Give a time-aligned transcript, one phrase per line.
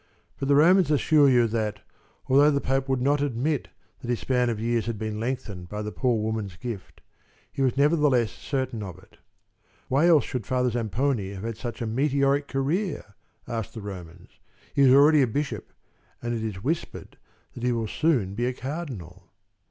[0.39, 1.81] But the Romans assure you that,
[2.27, 3.67] although the Pope would not admit
[3.99, 7.01] that his span of years had been lengthened by the poor woman's gift,
[7.51, 9.19] he was nevertheless certain of it.
[9.89, 13.13] "Why else should Father Zamponi have had such a meteoric career?"
[13.47, 14.39] asked the Romans.
[14.73, 15.71] "He is already a bishop
[16.19, 17.17] and it is whispered
[17.53, 19.29] that he will soon be a Cardinal."